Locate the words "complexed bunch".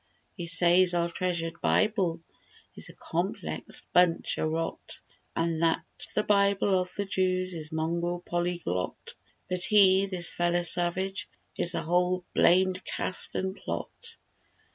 2.95-4.39